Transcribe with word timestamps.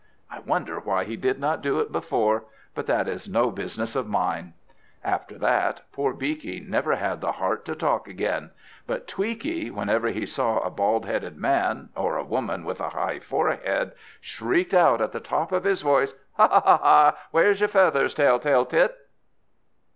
I 0.31 0.39
wonder 0.39 0.79
why 0.79 1.03
he 1.03 1.15
did 1.15 1.39
not 1.39 1.61
do 1.61 1.79
it 1.79 1.91
before, 1.91 2.45
but 2.73 2.87
that 2.87 3.07
is 3.07 3.29
no 3.29 3.51
business 3.51 3.95
of 3.95 4.07
mine. 4.07 4.55
After 5.03 5.37
that, 5.37 5.81
poor 5.91 6.11
Beaky 6.11 6.59
never 6.59 6.95
had 6.95 7.21
the 7.21 7.33
heart 7.33 7.65
to 7.65 7.75
talk 7.75 8.07
again; 8.07 8.49
but 8.87 9.07
Tweaky, 9.07 9.69
whenever 9.71 10.07
he 10.07 10.25
saw 10.25 10.57
a 10.61 10.71
bald 10.71 11.05
headed 11.05 11.37
man, 11.37 11.89
or 11.95 12.17
a 12.17 12.23
woman 12.23 12.65
with 12.65 12.79
a 12.79 12.89
high 12.89 13.19
forehead, 13.19 13.91
shrieked 14.19 14.73
out 14.73 15.01
at 15.01 15.11
the 15.11 15.19
top 15.19 15.51
of 15.51 15.65
his 15.65 15.83
voice 15.83 16.15
"Ha! 16.37 16.47
ha! 16.47 16.77
ha! 16.77 17.17
Where's 17.29 17.59
your 17.59 17.69
feathers, 17.69 18.15
Tell 18.15 18.39
tale 18.39 18.65
tit?" 18.65 18.97